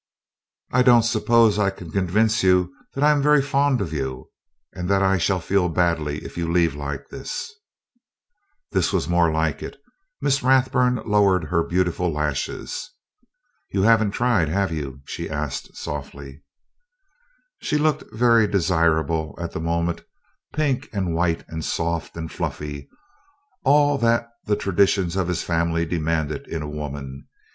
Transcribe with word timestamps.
"I 0.71 0.81
don't 0.81 1.03
suppose 1.03 1.59
I 1.59 1.69
can 1.69 1.91
convince 1.91 2.41
you 2.41 2.73
that 2.95 3.03
I 3.03 3.11
am 3.11 3.21
very 3.21 3.43
fond 3.43 3.81
of 3.81 3.93
you, 3.93 4.31
and 4.73 4.89
that 4.89 5.03
I 5.03 5.19
shall 5.19 5.39
feel 5.39 5.69
badly 5.69 6.25
if 6.25 6.39
you 6.39 6.51
leave 6.51 6.73
like 6.73 7.09
this?" 7.09 7.53
This 8.71 8.91
was 8.91 9.07
more 9.07 9.31
like 9.31 9.61
it: 9.61 9.77
Miss 10.19 10.41
Rathburn 10.41 11.03
lowered 11.05 11.43
her 11.43 11.61
beautiful 11.61 12.11
lashes. 12.11 12.89
"You 13.69 13.83
haven't 13.83 14.09
tried, 14.09 14.49
have 14.49 14.71
you?" 14.71 15.01
she 15.05 15.29
asked 15.29 15.77
softly. 15.77 16.41
She 17.61 17.77
looked 17.77 18.11
very 18.11 18.47
desirable 18.47 19.35
at 19.37 19.51
the 19.51 19.59
moment 19.61 20.03
pink 20.51 20.89
and 20.91 21.13
white 21.13 21.45
and 21.47 21.63
soft 21.63 22.17
and 22.17 22.31
fluffy 22.31 22.89
all 23.63 23.99
that 23.99 24.29
the 24.45 24.55
traditions 24.55 25.15
of 25.15 25.27
his 25.27 25.43
family 25.43 25.85
demanded 25.85 26.47
in 26.47 26.63
a 26.63 26.67
woman. 26.67 27.27